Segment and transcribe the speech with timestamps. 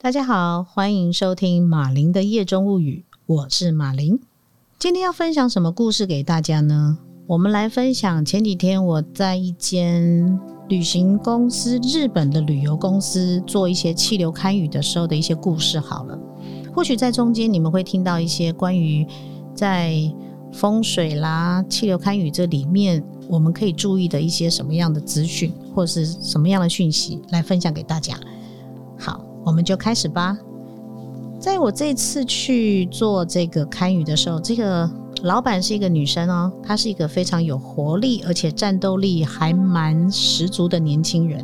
[0.00, 4.20] 大家好，欢迎收听马林的夜中物语，我是马林。
[4.78, 6.98] 今天要分享什么故事给大家呢？
[7.26, 10.38] 我们来分享前几天我在一间
[10.68, 15.80] 旅行公司、日本的旅游公司做一些气流堪舆的时候的一些故事。
[15.80, 16.16] 好了，
[16.72, 19.04] 或许在中间你们会听到一些关于
[19.52, 20.00] 在
[20.52, 28.16] 风水啦、气流堪舆这里面我们可以注意的一些什么样的资讯，或是什么样的讯息来分享给大家。
[28.96, 29.27] 好。
[29.48, 30.36] 我们就开始吧。
[31.40, 34.88] 在我这次去做这个堪舆的时候，这个
[35.22, 41.42] 老板是一个女生哦，她是一个非常有活力，而且战斗力还蛮十足的年轻人。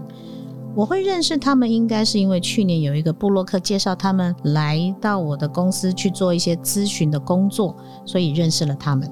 [0.77, 7.75] 我会认识他们，应该是因为去年有一个布洛克介绍他们来到我的公司去做一些咨询的工作，
[8.05, 9.11] 所以认识了他们。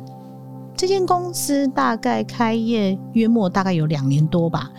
[0.77, 4.71] 这间公司大概开业约莫大概有两年多吧。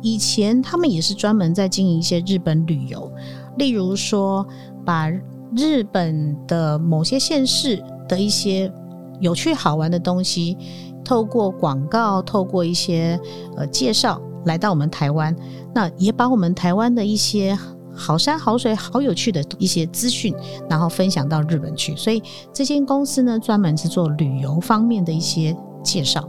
[0.00, 3.12] 以前他们也是专门在经营一些日本旅游。
[3.58, 4.46] 例如说，
[4.84, 5.10] 把
[5.56, 8.72] 日本的某些县市的一些
[9.20, 10.56] 有趣好玩的东西，
[11.04, 13.18] 透过广告、透过一些
[13.56, 15.34] 呃介绍，来到我们台湾，
[15.74, 17.58] 那也把我们台湾的一些
[17.92, 20.34] 好山好水、好有趣的一些资讯，
[20.68, 21.94] 然后分享到日本去。
[21.96, 26.26] 所以这间公司呢，专门是做旅游方面的一些介绍。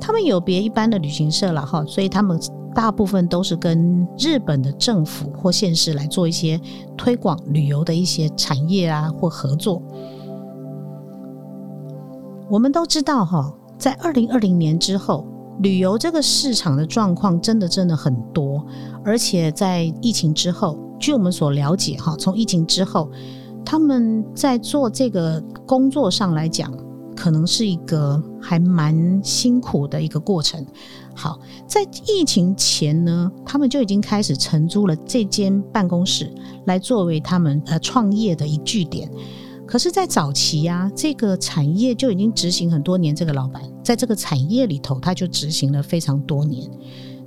[0.00, 2.40] 他们有别一般的旅行社了哈，所以他们。
[2.74, 6.60] 大部分都是跟日本的政府或县市来做一些
[6.96, 9.82] 推广旅游的一些产业啊，或合作。
[12.48, 15.26] 我们都知道哈，在二零二零年之后，
[15.60, 18.64] 旅游这个市场的状况真的真的很多，
[19.04, 23.10] 而且在疫情之后，据我们所了解哈，从疫情之后，
[23.64, 26.72] 他们在做这个工作上来讲。
[27.18, 30.64] 可能是一个还蛮辛苦的一个过程。
[31.18, 36.32] 好，在疫情前呢，他们就已经开始承租了这间办公室，
[36.66, 39.10] 来作为他们呃创业的一据点。
[39.66, 43.12] 可是，在早期呀，这个产业就已经执行很多年。
[43.12, 46.70] 这个老板在这个产业里头，他就执行了非常多年。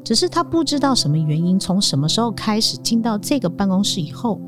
[0.06, 4.40] 只是他不知道什么原因，从什么时候开始进到这个办公室以后，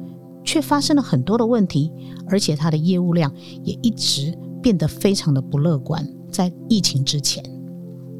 [0.45, 1.91] 却发生了很多的问题，
[2.27, 3.29] 而且他的业务量
[3.63, 4.33] 也一直。
[4.63, 7.43] 变得非常的不乐观，在疫情之前，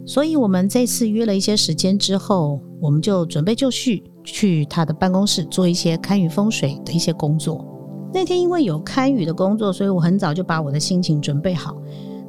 [0.05, 7.65] 所以我们这次约了一些时间之后，我们就准备就绪，去他的办公室做一些堪舆风水的一些工作。
[8.13, 11.75] 那天因为有堪舆的工作，所以我很早就把我的心情准备好，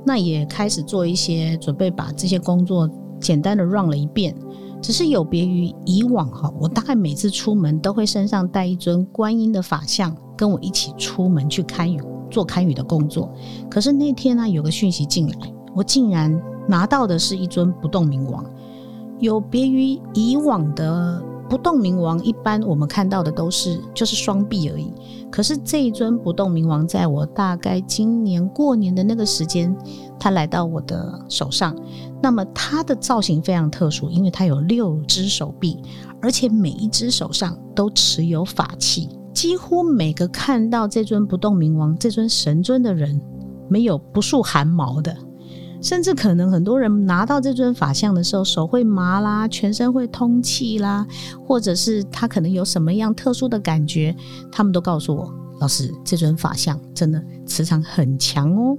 [0.04, 2.88] 那也开始做一些准备，把这些工作
[3.20, 4.34] 简单的绕了一遍。
[4.80, 12.00] 只是有别于以往哈，我大概每次出门都会身上带一尊观音的法像，跟我一起出门去堪舆。
[12.30, 13.32] 做堪舆的工作，
[13.70, 15.36] 可是那天呢，有个讯息进来，
[15.72, 16.36] 我竟然
[16.68, 18.44] 拿到的是一尊不动明王。
[19.20, 24.92] 有别于以往的不动明王，一般我们看到的都是就是双臂而已。
[25.30, 29.74] 可是这一尊不动明王，在我大概今年过年的那个时间，
[30.18, 31.76] 他来到我的手上。
[32.22, 35.80] 那么它的造型非常特殊，因为它有六只手臂，
[36.20, 39.08] 而且每一只手上都持有法器。
[39.32, 43.20] 几乎每个看到这尊不动明王、这尊神尊的人，
[43.68, 45.14] 没有不竖汗毛的，
[45.84, 51.06] 甚至可能很多人拿到这尊法像的时候，手会麻啦，全身会通气啦，
[51.46, 54.16] 或者是他可能有什么样特殊的感觉，
[54.50, 55.30] 他们都告诉我，
[55.60, 58.74] 老师，这尊法像真的磁场很强哦。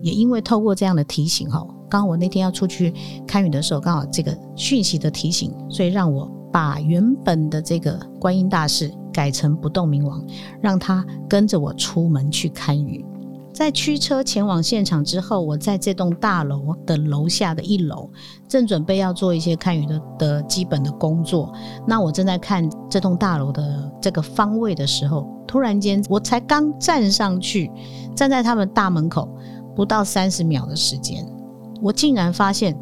[0.00, 1.58] 也因为透过这样的提醒哈，
[1.90, 2.94] 刚刚我那天要出去
[3.26, 8.88] 看雨的时候，刚好这个讯息的提醒，所以让我把原本的这个观音大士。
[9.10, 10.24] 改成不动明王，
[10.60, 13.04] 让他跟着我出门去看雨。
[13.52, 18.08] 在驱车前往现场之后，我在这栋大楼的楼下的一楼，
[18.46, 21.52] 正准备要做一些看雨的的基本的工作。
[21.86, 27.70] 那我正在看这栋大楼的这个方位的时候，突然间，我才刚站上去，
[28.14, 29.28] 站在他们大门口
[29.74, 31.26] 不到三十秒的时间，
[31.82, 32.78] 我竟然发现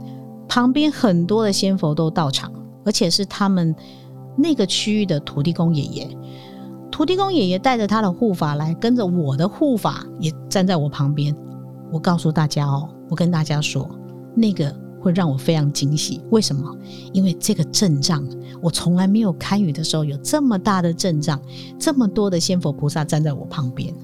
[0.46, 2.52] 旁边很多的仙佛都到场，
[2.84, 3.74] 而且是他们。
[4.38, 6.18] 那个区域的土地公爷爷，
[6.96, 11.36] 土地公爷爷带着他的护法来，跟着我的护法也站在我旁边。
[11.92, 13.86] 我告诉大家哦，我跟大家说，
[14.34, 16.22] 那个会让我非常惊喜。
[16.30, 16.74] 为什么？
[17.12, 18.26] 因为这个阵仗，
[18.62, 21.38] 我从来没有堪舆的时候有这么大的阵仗，
[21.78, 23.94] 这么多的仙佛菩萨站在我旁边。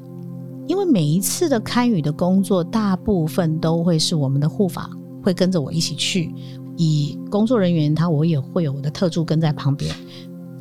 [0.66, 4.90] 因为每一次的堪舆的工作，大部分都会是我们的护法
[5.24, 6.30] 会跟着我一起去。
[6.76, 9.94] 以工作人员，他我也会有我的特助跟在旁边。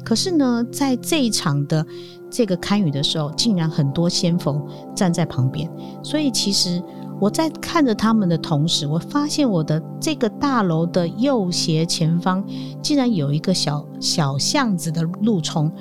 [0.04, 1.86] 可是呢，在这一场的
[2.30, 4.62] 这个堪舆的时候，竟然很多先锋
[4.96, 5.70] 站在旁边。
[6.04, 6.82] 所以其实
[7.20, 12.44] 我在看着他们的同时，我发现我的这个大楼的右斜前方，
[12.82, 15.72] 竟然有一个小小巷子的路冲。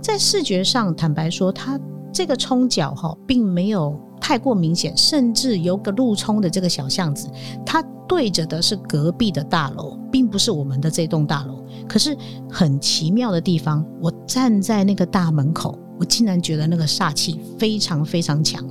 [0.00, 1.80] 在视觉上，坦白说，它
[2.12, 7.28] 这个冲角哈，并没有太过明显，甚至有个路冲的这个小巷子，
[7.64, 11.63] 它对着的是隔壁的大楼，并不是我们的这栋大楼。
[11.88, 12.16] 可是
[12.50, 18.64] 很奇妙的地方，我站在那个大门口，我竟然觉得那个煞气非常非常强，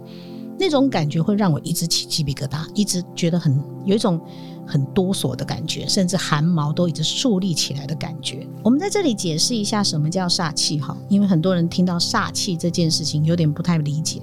[0.60, 4.19] 那种感觉会让我一直起鸡皮疙瘩，一直觉得很有一种。
[4.65, 8.48] 很哆嗦的感觉，甚至汗毛都一直竖立起来的感觉。
[8.63, 14.21] 我们在这里解释一下什么叫煞气哈，因为很多人听到煞气这件事情有点不太理解。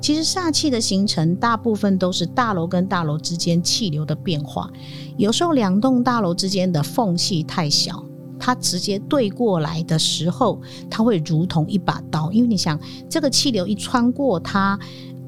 [0.00, 4.70] 其实煞气的形成大部分都是大楼跟大楼之间气流的变化，
[5.18, 8.02] 有时候两栋大楼之间的缝隙太小，
[8.44, 10.60] 它直接对过来的时候，
[10.90, 12.32] 它会如同一把刀。
[12.32, 12.76] 因为你想，
[13.08, 14.76] 这个气流一穿过它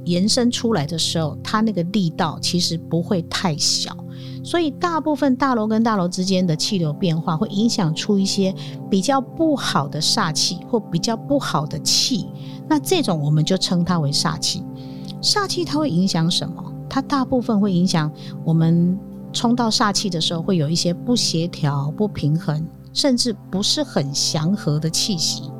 [0.05, 3.97] 延伸出来的时候，它那个力道其实不会太小。
[4.43, 8.53] 所以，大部分大楼跟大楼之间的气流变化，会影响出一些
[8.91, 12.27] 比较不好的煞气或比较不好的气。
[12.69, 14.65] 那这种我们就称它为煞气。
[15.23, 16.63] 煞气它会影响什么？
[16.91, 18.11] 它大部分会影响
[18.45, 18.99] 我们
[19.33, 25.51] 冲到煞气的时候，会有一些不协调、不平衡，甚至不是很祥和的气息。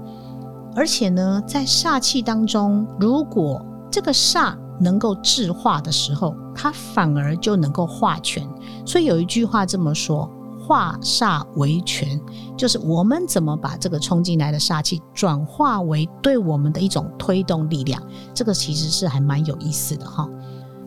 [0.75, 8.45] 而且呢，在煞气当中，如果这个煞能够制化的时候，它反而就能够化权。
[8.87, 10.29] 所以有一句话这么说
[10.59, 12.21] ：“化煞为权”，
[12.59, 18.03] 就是我们怎么把这个冲进来的煞气转化为对我们的一种推动力量。
[18.35, 20.29] 这个其实是还蛮有意思的哈。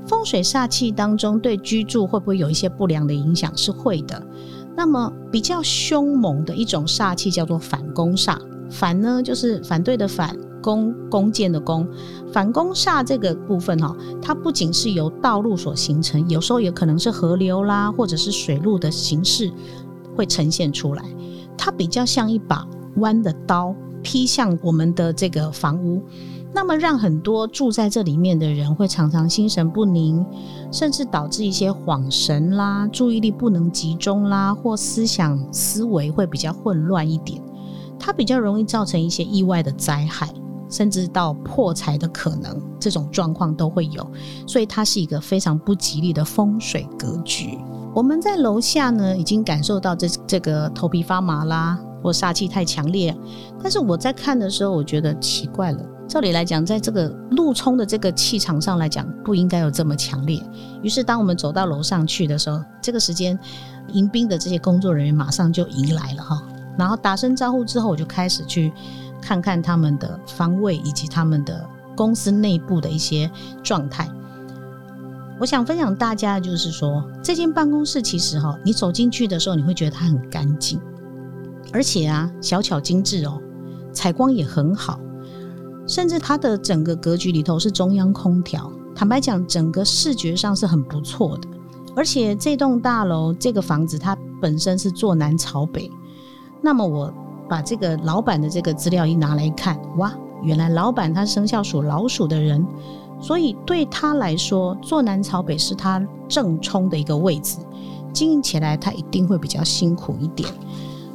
[0.06, 3.56] 风水煞气当中对居住会不会有一些不良的影响？
[3.56, 4.22] 是会的。
[4.78, 8.38] 那么比较凶猛的一种煞气叫做反攻煞。
[8.70, 10.38] 反呢，就是反对的反。
[10.60, 11.88] 弓弓箭的弓，
[12.34, 19.50] 反弓煞这个部分哈，它不仅是由道路所形成，有时候也可能是河流啦，或者是水路的形式
[20.14, 21.06] 会呈现出来。
[21.58, 26.04] 它比较像一把弯的刀劈向我们的这个房屋，
[26.54, 30.26] 那么让很多住在这里面的人会常常心神不宁，
[30.72, 37.42] 甚至导致一些恍神啦、注意力不能集中啦，或思想思维会比较混乱一点。
[38.00, 40.30] 它比较容易造成一些意外的灾害。
[40.70, 44.06] 甚至到破财的可能，这种状况都会有，
[44.46, 47.58] 所以它是一个非常不吉利的风水格局。
[47.96, 53.16] 我们在楼下呢，已经感受到这这个头皮发麻啦，或煞气太强烈。
[53.64, 55.80] 但是我在看的时候，我觉得奇怪了。
[56.08, 60.42] 照理来讲，在这个路冲的这个气场上来讲，不应该有这么强烈。
[60.82, 63.38] 于是，当我们走到楼上去的时候，这个时间
[63.90, 66.42] 迎宾的这些工作人员马上就迎来了哈，
[66.78, 68.72] 然后打声招呼之后，我就开始去。
[69.20, 73.30] 看看他们的方位以及他们的公司内部的一些
[73.64, 74.08] 状态。
[75.40, 80.80] 我想分享大家的就是说，这间办公室其实哈，你走进去的时候，你会觉得它很干净，
[81.74, 83.42] 而且啊，小巧精致哦，
[83.92, 85.00] 采光也很好，
[85.88, 88.72] 甚至它的整个格局里头是中央空调。
[88.94, 91.48] 坦白讲，整个视觉上是很不错的。
[91.96, 95.90] 而且这栋大楼这个房子它本身是坐南朝北，
[96.62, 97.14] 那么我。
[97.50, 100.14] 把这个老板的这个资料一拿来看，哇，
[100.44, 102.68] 原来老板他生肖属老鼠的人，
[103.22, 107.60] 所以对他来说，坐南朝北是他正冲的一个位置，
[108.12, 110.54] 经营起来他一定会比较辛苦一点。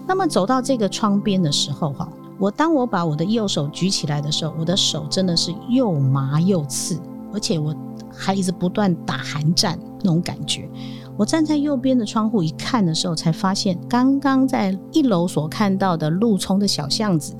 [0.07, 2.09] 那么走到这个窗边的时候，哈，
[2.43, 7.01] 我当我把我的右手举起来的时候，我的手真的是又麻又刺，
[7.33, 7.73] 而且我
[8.13, 10.69] 还一直不断打寒战那种感觉。
[11.17, 17.33] 我站在右边的窗户一看的时候，才发现刚刚在一楼所看到的路冲的小巷子，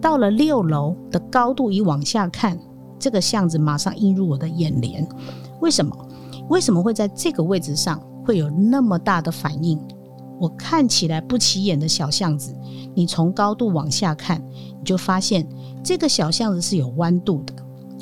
[0.00, 2.58] 到了六楼的高度一往下看，
[2.98, 5.06] 这个巷子马上映入我的眼帘。
[5.60, 5.94] 为什么？
[6.48, 9.78] 为什么会在这个位置上会有那么大的反应？
[10.40, 12.56] 我看起来不起眼的小巷子，
[12.94, 14.42] 你从高度往下看，
[14.78, 15.46] 你就发现
[15.84, 17.54] 这个小巷子是有弯度的，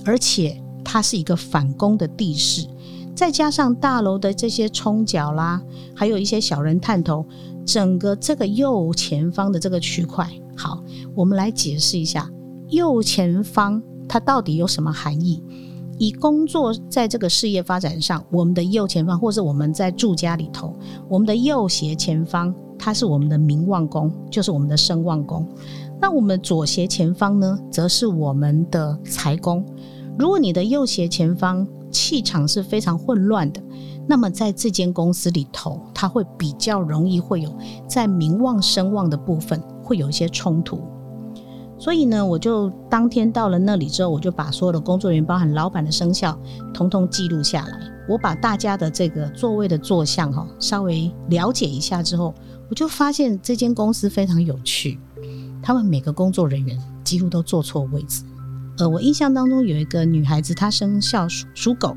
[0.04, 2.66] 而且它是一个反弓的地势。
[3.12, 5.61] 再加上大楼的这些冲角啦，
[5.97, 7.26] 还有一些小人探头，
[7.66, 10.80] 整个这个右前方的这个区块，好，
[11.16, 12.30] 我们来解释一下
[12.68, 15.42] 右前方它到底有什么含义。
[15.99, 20.73] 以工作在这个事业发展上，我们的右前方，或是我们在住家里头，
[21.09, 25.47] 我们的右斜前方，它是我们的名望宫，就是我们的声望宫。
[26.00, 29.64] 那我们左斜前方呢，则是我们的财宫。
[30.17, 33.61] 如果你的右斜前方，气场是非常混乱的，
[34.07, 37.52] 那么在这间公司里头，它会比较容易会有
[37.88, 40.81] 在名望声望的部分会有一些冲突。
[41.78, 46.38] 所以呢，我就当天到了那里之后，我就把所有的工作人员，包含老板的生肖，
[46.75, 47.78] 统统记录下来。
[48.08, 52.35] 我把大家的这个座位的坐向哈，稍微了解一下之后，
[52.68, 54.99] 我就发现这间公司非常有趣，
[55.62, 56.78] 他们每个工作人员。
[57.04, 58.23] 几乎都坐错位置。
[58.76, 61.97] 呃，我印象当中有一个女孩子，她生肖属属狗。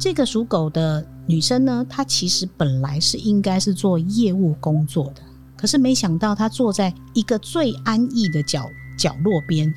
[0.00, 5.20] 这个属狗的女生呢，她其实本来是应该是做业务工作的，
[5.58, 9.74] 可是没想到他坐在一个最安逸的角角落边。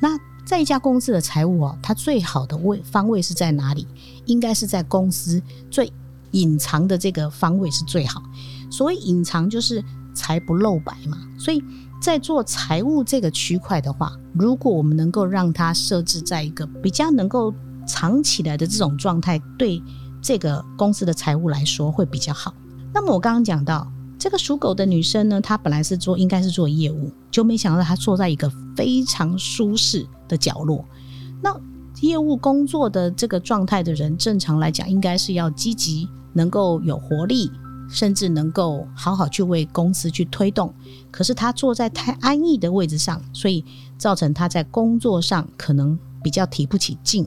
[0.00, 3.86] 那在一家公司的财务啊，它最好的位方位是在哪里？
[4.26, 5.90] 应该是在公司最
[6.32, 8.22] 隐藏的这个方位是最好。
[8.70, 9.82] 所谓隐藏，就是
[10.14, 11.18] 财不露白嘛。
[11.38, 11.62] 所以
[12.00, 17.52] 在做财务这个区块的话，如果我们能够让它设置在一个比较能够
[17.86, 19.82] 藏起来的这种状态，对
[20.20, 22.52] 这个公司的财务来说会比较好。
[22.92, 23.90] 那么我刚刚讲到。
[24.18, 30.84] 这个属狗的女生呢，她本来是做应该是做业务，就没想到她坐在一个非常舒适的角落。
[31.42, 31.54] 那
[32.00, 37.50] 业务工作的这个状态的人，正常来讲应该是要积极，能够有活力，
[37.88, 40.72] 甚至能够好好去为公司去推动。
[41.10, 43.64] 可是她坐在太安逸的位置上，所以
[43.98, 47.26] 造成她在工作上可能比较提不起劲。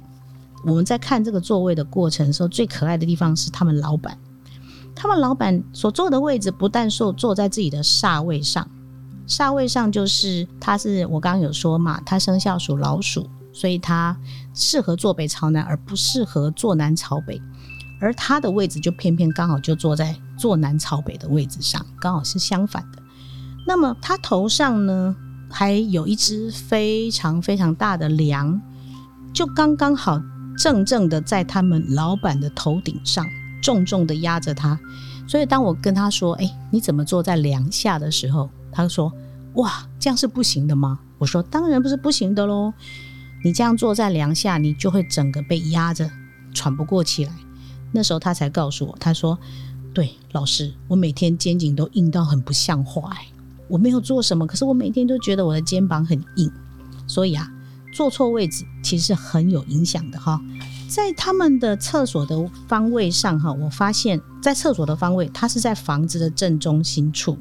[0.66, 4.18] 我们在看这个座位的过程时候，最可爱的地方是他们老板。
[4.98, 8.68] 他们老板所坐的位置，不但说坐在自己的煞位上，
[9.28, 14.18] 煞位上就是他是我刚刚有说嘛，他生肖属老鼠，所以他
[14.56, 17.40] 适合坐北朝南，而不适合坐南朝北。
[18.00, 23.02] 而他的位置就偏偏刚好就坐在坐南朝北的位置上，刚好是相反的。
[23.66, 25.16] 那么他头上呢，
[25.50, 28.60] 还有一只非常非常大的梁，
[29.34, 30.22] 就刚刚好
[30.58, 33.26] 正正的在他们老板的头顶上。
[33.62, 34.80] 重重的压着他，
[35.28, 39.12] 所以当我跟他说：“哎，你怎么坐在梁下的时候？”他说
[39.56, 42.74] ：“哇，这样是不行的吗？”我说：“当然不是不行的喽，
[43.44, 46.10] 你这样坐在梁下，你就会整个被压着，
[46.54, 47.32] 喘不过气来。”
[47.92, 49.40] 那时候他才告诉我，他说
[49.94, 53.28] ：“对，老师，我每天肩颈都硬到很不像话，哎，
[53.68, 56.52] 我没有做什么，可是我每天都觉得我的肩膀很硬，
[57.08, 57.52] 所以啊，
[57.94, 60.40] 坐错位置其实很有影响的哈。”
[60.88, 67.38] 在他们的厕所的方位上，哈，我发现，在厕所的方位，它是在房子的正中心处。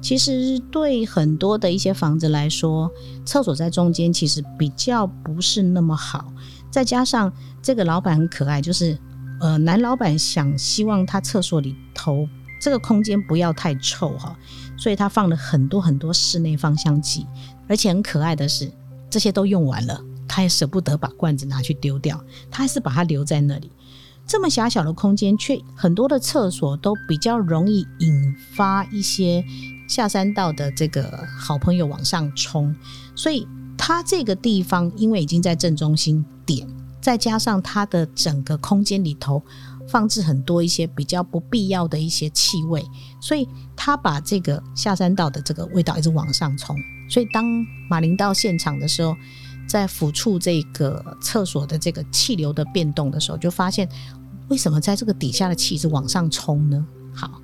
[0.00, 2.90] 其实对很多的一些房子来说，
[3.24, 6.32] 厕所在中间其实比较不是那么好。
[6.70, 8.98] 再加上这个老板很可爱，就是
[9.40, 12.28] 呃，男老板想希望他厕所里头
[12.60, 14.36] 这个空间不要太臭哈，
[14.76, 17.26] 所以他放了很多很多室内芳香剂，
[17.68, 18.70] 而且很可爱的是，
[19.08, 20.00] 这些都用完了。
[20.28, 23.72] 他也舍不得把罐子拿去丢掉，他还是把它留在那里。
[24.26, 29.42] 这么狭小的空间，却很多的厕所都比较容易引发一些
[29.88, 32.76] 下山道的这个好朋友往上冲。
[33.16, 36.68] 所以，它这个地方因为已经在正中心点，
[37.00, 39.42] 再加上它的整个空间里头
[39.88, 42.84] 放置很多一些比较不必要的一些气味，
[43.22, 46.76] 所以他把这个下山道的这个味道一直往上冲。
[47.08, 47.46] 所以，当
[47.88, 49.16] 马林到现场的时候，
[49.68, 53.86] 在抚触这个厕所的这个气流的变动的时候，就发现
[54.48, 56.86] 为什么在这个底下的气是往上冲呢？
[57.14, 57.42] 好，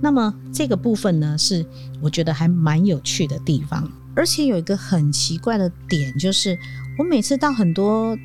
[0.00, 1.66] 那么这个部分呢，是
[2.00, 6.56] 我觉得还蛮有趣的地方，而且有一个很奇怪的点，就是
[6.98, 8.16] 我每次到很多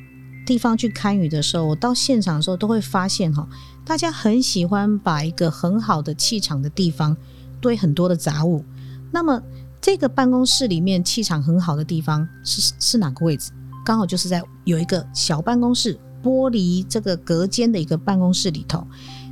[0.46, 3.48] 地方去看雨的时候，我到现场的时候都会发现哈，
[3.84, 7.16] 大家很喜欢把一个很好的气场的地方
[7.60, 8.64] 堆很多的杂物，
[9.10, 9.42] 那么。
[9.82, 13.50] 这个办公室里面气场很好的地方是是哪个位置？
[13.84, 18.86] 刚好就是在有一个小办公室玻璃这个隔间的一个办公室里头。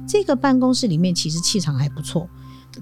[0.08, 2.28] 这个办公室里面其实气场还不错，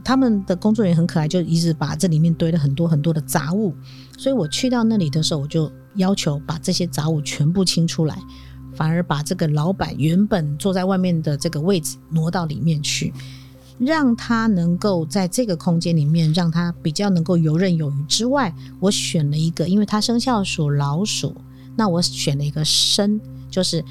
[0.02, 3.76] 他们的工作人员很可爱，就一直把这里面堆了很多很多的杂物。
[4.16, 8.18] 所以我去到那里的时候，我就要求把这些杂物全部清出来，
[8.74, 13.12] 反而把这个老板原本坐在外面的这个位置挪到里面去。
[13.78, 21.34] 让他能够在这个空间里面，让他比较能够游刃有余之外，我选了一个，因为他生肖属老鼠，
[21.76, 23.84] 那我选了一个生，就是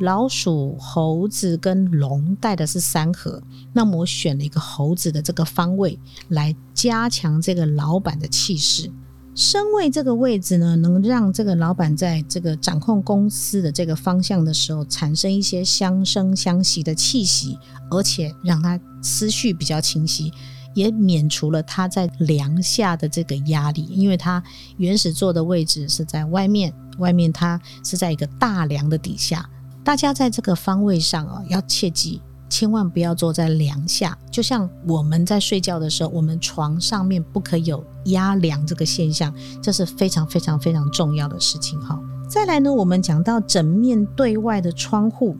[0.00, 5.98] 老鼠、猴子跟龙带的是三合，那么我选了一个猴子的这个方位
[6.28, 8.90] 来加强这个老板的气势。
[9.34, 17.58] 身位这个位置呢，能让这个老板在这个掌控公司的这个方向的时候，产生一些相生相惜的气息，
[17.90, 20.32] 而且让他思绪比较清晰，
[20.72, 24.40] 也免除了他在梁下的这个压力，因为他
[24.76, 29.50] 原始座的位置是在外面，外面他是在一个大梁的底下。
[29.82, 32.22] 大家在这个方位上啊，要切记。
[32.54, 41.98] 千万不要坐在梁下，就像我们在睡觉的时候，我们床上面不可有压梁这个现象，这是非常非常非常重要的事情哈。
[42.28, 45.36] 再来呢，我们讲到整面对外的窗户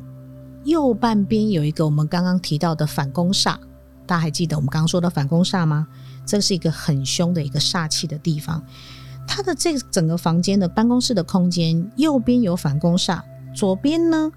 [0.65, 3.59] 右半边有一个我们刚刚提到的反攻煞，
[4.07, 5.87] 大家还记得我们刚刚说的反攻煞吗？
[6.27, 8.61] 这是一个很凶的一个煞气的地方。
[9.25, 13.21] 它的这整个房间的办公室的空间，右边有反攻煞，
[13.55, 14.33] 左边呢，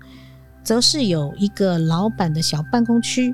[0.67, 3.33] 则是有一个老板的小办公区。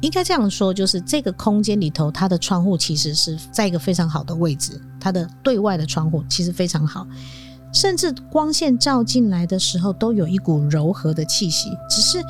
[0.00, 7.06] 应该这样说，就是这个空间里头，它的窗户其实是在一个非常好的位置，它的对外的窗户其实非常好，
[7.74, 11.68] 甚至光线照进来的时候，都有一股柔和的气息。
[11.90, 12.24] 只是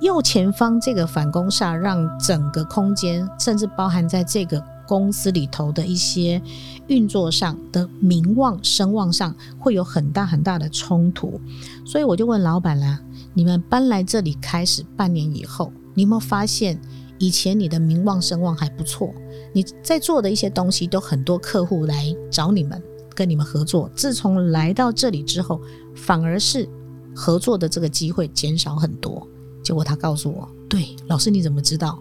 [0.00, 6.40] 右前方这个反攻煞，让整个空间，甚至包含在这个公司里头的一些
[6.86, 11.40] 运作上的名望、声望上，会有很大很大的冲突。
[11.84, 13.00] 所以我就问老板啦
[13.34, 16.80] ：“你们搬来这里开始半年以后，你有没有发现？”
[17.18, 19.10] 以前你的名望声望还不错，
[19.54, 22.82] 你在做的一些东西都很多客户来找你们
[23.14, 23.90] 跟你们合作。
[23.96, 25.58] 自从来到这里之后，
[25.94, 26.68] 反而是
[27.14, 29.26] 合作的这个机会减少很多。
[29.62, 31.98] 结果他告诉我：“对，老师你怎么知道？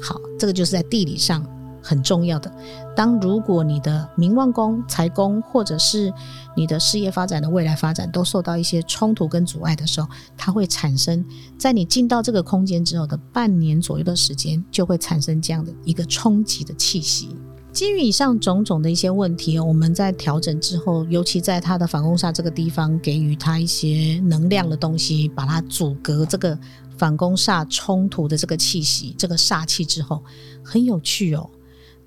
[0.00, 1.46] 好，这个就是在地理上。”
[1.86, 2.52] 很重要的。
[2.96, 6.12] 当如果你的名望宫、财宫，或者是
[6.56, 11.24] 你的事业发展的未来发展都受到一些冲突跟阻碍的时候，它会产生
[11.56, 17.28] 在你进到这个空间之后的半年左右的时间，就会产生这样的一个冲击的气息。
[17.72, 26.58] 基于以上种种的一些问题，我们在调整之后，尤其在它的反攻煞这个地方，给予它一些能量的东西，把它阻隔这个
[26.96, 30.24] 反攻煞冲突的这个气息、这个煞气之后，
[30.64, 31.50] 很有趣哦。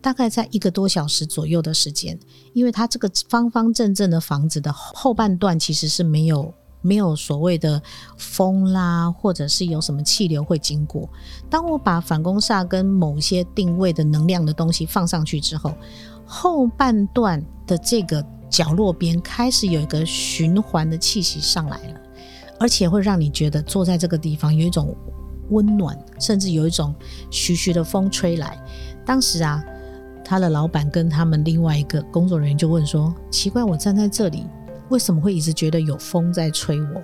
[0.01, 2.17] 大概在一个多小时左右的时间，
[2.53, 7.81] 因为它这个方方正正的房子的后半段其实是没有没有所谓的
[8.17, 11.09] 风啦，或者是有什么气流会经过。
[11.49, 15.73] 当我把反攻煞跟某些定位的能量的东西放上去之后，
[16.25, 22.01] 后半段的这个角落边开始有一个循环的气息上来了，
[22.57, 24.95] 而且会让你觉得坐在这个地方有一种
[25.49, 26.95] 温暖，甚至有一种
[27.29, 28.57] 徐徐的风吹来。
[29.05, 29.61] 当时啊。
[30.29, 34.45] 他的老板跟他们另外一个工作人员就问说：“奇怪，我站在这里，
[34.89, 37.01] 为什么会一直觉得有风在吹我？”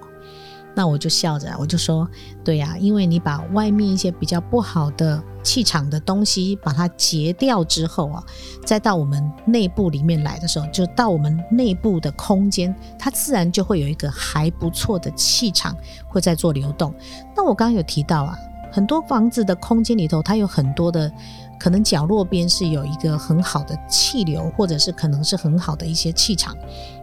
[0.75, 2.07] 那我就笑着，我就说
[2.45, 8.23] ：“对呀，因为你把外面一些比较不好的气场的东西把它截掉之后啊，
[8.63, 15.75] 再到我们内部里面来的时候，就到我们内部的空间，它自然就会有一个还不错的气场
[16.07, 16.93] 会在做流动。
[17.35, 18.37] 那我刚刚有提到啊，
[18.71, 21.11] 很多房子的空间里头，它有很多的。”
[21.59, 26.55] 可能角落边是有一个很好的气流，或者是可能是很好的一些气场。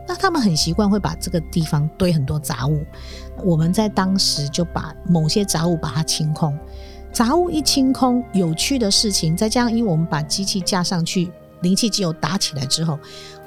[0.06, 2.84] 那他们很习惯会把这个地方堆很多杂物。
[3.44, 6.56] 我们在当时就把某些杂物把它清空。
[7.12, 12.98] 杂物一清空，有趣的事情再加上，因为我们把机器架上去，灵气机油打起来之后，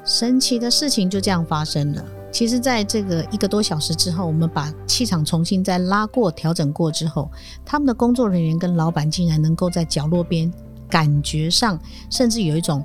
[0.04, 2.04] 神奇的事情就这样发生了。
[2.32, 7.30] 其实，在这个一个多小时之后，我们把气场重新再拉过、调整过之后，
[7.64, 10.52] 他们的工作人员跟老板竟然能够在角落边。
[10.88, 11.78] 感觉上，
[12.10, 12.84] 甚至有一种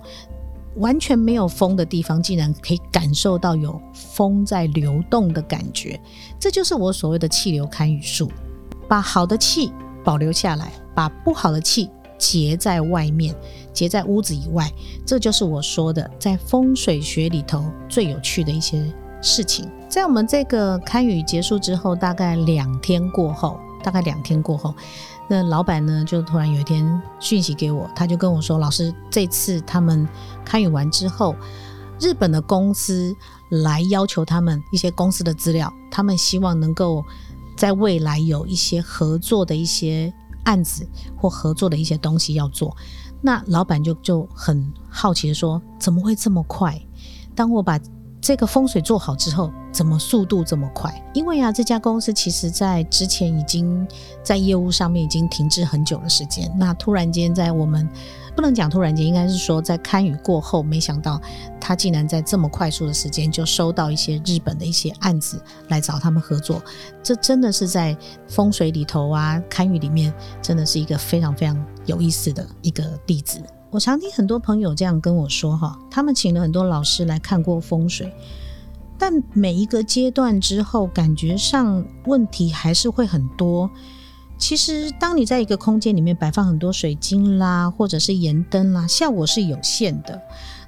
[0.77, 5.99] 完全没有风的地方，竟然可以感受到有风在流动的感觉。
[6.39, 8.31] 这就是我所谓的气流堪舆术，
[8.87, 9.71] 把好的气
[10.03, 13.35] 保留下来，把不好的气结在外面，
[13.73, 14.71] 结在屋子以外。
[15.05, 18.81] 这就是我说的，在风水学里头最有趣的一些
[19.21, 19.69] 事情。
[19.89, 24.73] 在我们这个堪舆结束之后，大概两天过后，大概两天过后。
[25.33, 30.05] 那老板呢，就突然有一天讯息给我，他就跟我说：“老师，这次他们
[30.45, 31.33] 参与完之后，
[32.01, 33.15] 日本的公司
[33.47, 37.01] 来要求他们一些公司的资料，他们希望能够
[37.55, 40.13] 在未来有一些合作的一些
[40.43, 42.75] 案子或合作的一些东西要做。”
[43.23, 46.77] 那老板就就很好奇的说：“怎么会这么快？”
[47.33, 47.79] 当我把
[48.21, 50.93] 这个风水做好之后，怎么速度这么快？
[51.11, 53.85] 因为啊，这家公司其实在之前已经
[54.23, 56.49] 在业务上面已经停滞很久的时间。
[56.55, 57.89] 那突然间在我们
[58.35, 61.19] 不能讲突然间，应该是说在堪舆过后，没想到
[61.59, 66.61] 他竟然在这么快速的时间就收到一些日本的一些案子来找他们合作。
[67.01, 73.41] 这真的是在风水里头啊，堪舆里面真的是一个非常非常有意思的一个例子。
[73.71, 78.13] 我常听很多朋友这样跟我说，哈，他们请了很多老师来看过风水，
[78.97, 83.71] 但每一个阶段之后，感觉上问题还是会很多。
[84.37, 90.21] 其实，当你在一个空间里面摆放很多水晶啦，或者是盐灯啦，效果是有限的。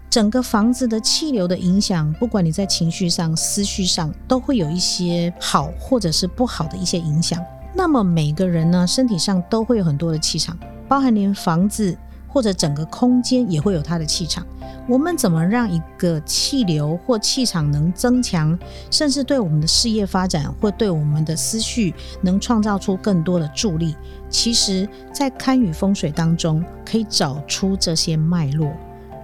[0.10, 7.44] 整个房子的气流的影响，不管你在情绪上、思绪上，都会有一些好或者是不好的一些影响。
[7.76, 11.98] 那么每个人呢，身体上都会有很多的气场，包含连房子。
[12.34, 14.46] 或者整个空间也会有它的气场。
[14.86, 18.58] 我们怎么让一个气流或气场能增强，
[18.92, 23.96] 甚至对我们的事业发展或对我们的思绪能创造出更多的助力？
[24.30, 28.74] 其实，在堪舆风水当中，可以找出这些脉络，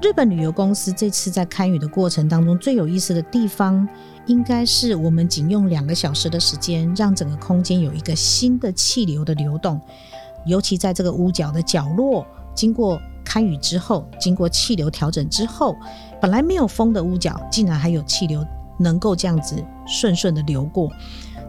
[0.01, 3.85] 日本旅游公司这次在堪雨的过程当中，最有意思的地方，
[4.27, 9.81] 应该是我们仅用两个小时的时间，让整个空间有一个新的气流的流动。
[10.45, 12.25] 尤其在这个屋角的角落，
[12.59, 15.77] 经过看雨之后，经过气流调整之后，
[16.19, 18.45] 本来没有风的屋角，竟然还有气流
[18.77, 19.55] 能够这样子
[19.87, 20.91] 顺顺的流过。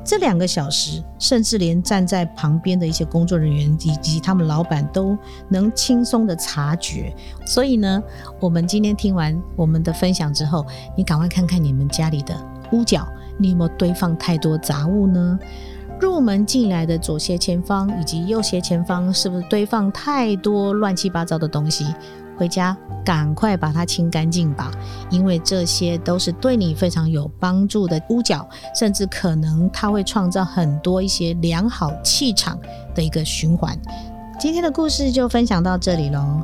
[0.05, 5.19] 这两个小时，甚至连站在旁边的一些工作人员以及他们老板都
[5.49, 7.13] 能轻松的察觉。
[7.45, 8.01] 所以呢，
[8.39, 10.65] 我们今天听完我们的分享之后，
[10.97, 12.37] 你赶快看看你们家里的
[12.71, 13.05] 屋角，
[13.37, 15.37] 你有没有堆放太多杂物呢？
[16.01, 21.87] 入门进来的左斜前方以及右斜前方，是不是堆放太多乱七八糟的东西？
[22.39, 24.71] 回家赶快把它清干净吧，
[25.11, 32.59] 因为这些都是对你非常有帮助的屋角，甚至可能它会创造很多一些良好气场
[32.95, 33.79] 的一个循环。
[34.39, 36.41] 今天的故事就分享到这里喽。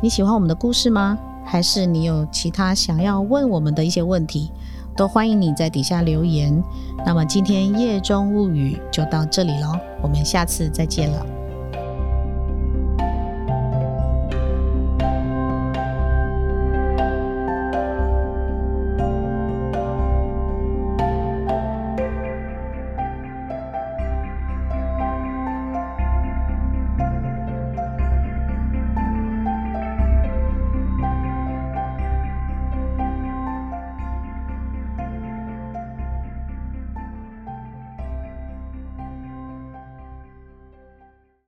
[0.00, 1.18] 你喜欢我们的故事吗？
[1.44, 4.52] 还是你有其他想要问我们的一些问题？
[4.96, 6.62] 都欢迎你在底下留言。
[7.06, 11.39] 那么今天夜中物语就到这里喽，我们下次再见了。